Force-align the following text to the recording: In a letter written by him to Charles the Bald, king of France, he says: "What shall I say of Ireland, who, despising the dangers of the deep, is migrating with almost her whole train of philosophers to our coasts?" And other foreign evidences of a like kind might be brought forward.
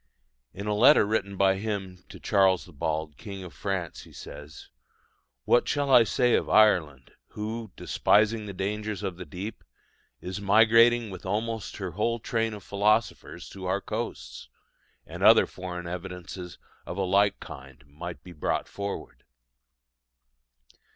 In 0.51 0.65
a 0.65 0.73
letter 0.73 1.05
written 1.05 1.37
by 1.37 1.57
him 1.57 2.03
to 2.09 2.19
Charles 2.19 2.65
the 2.65 2.73
Bald, 2.73 3.17
king 3.17 3.43
of 3.43 3.53
France, 3.53 4.01
he 4.01 4.11
says: 4.11 4.67
"What 5.45 5.67
shall 5.67 5.91
I 5.91 6.05
say 6.05 6.33
of 6.33 6.49
Ireland, 6.49 7.11
who, 7.33 7.71
despising 7.75 8.47
the 8.47 8.53
dangers 8.53 9.03
of 9.03 9.17
the 9.17 9.25
deep, 9.27 9.63
is 10.19 10.41
migrating 10.41 11.11
with 11.11 11.23
almost 11.23 11.77
her 11.77 11.91
whole 11.91 12.17
train 12.17 12.55
of 12.55 12.63
philosophers 12.63 13.47
to 13.49 13.67
our 13.67 13.79
coasts?" 13.79 14.49
And 15.05 15.21
other 15.21 15.45
foreign 15.45 15.85
evidences 15.85 16.57
of 16.83 16.97
a 16.97 17.03
like 17.03 17.39
kind 17.39 17.85
might 17.85 18.23
be 18.23 18.31
brought 18.33 18.67
forward. 18.67 19.23